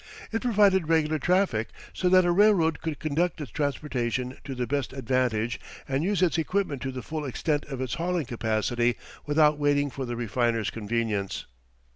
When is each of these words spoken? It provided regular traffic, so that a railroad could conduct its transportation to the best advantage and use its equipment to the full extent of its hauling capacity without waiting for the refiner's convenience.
It 0.31 0.41
provided 0.41 0.89
regular 0.89 1.19
traffic, 1.19 1.67
so 1.93 2.09
that 2.09 2.25
a 2.25 2.31
railroad 2.31 2.81
could 2.81 2.97
conduct 2.97 3.39
its 3.39 3.51
transportation 3.51 4.35
to 4.45 4.55
the 4.55 4.65
best 4.65 4.93
advantage 4.93 5.59
and 5.87 6.03
use 6.03 6.23
its 6.23 6.39
equipment 6.39 6.81
to 6.81 6.91
the 6.91 7.03
full 7.03 7.23
extent 7.23 7.65
of 7.65 7.81
its 7.81 7.93
hauling 7.93 8.25
capacity 8.25 8.95
without 9.27 9.59
waiting 9.59 9.91
for 9.91 10.07
the 10.07 10.15
refiner's 10.15 10.71
convenience. 10.71 11.45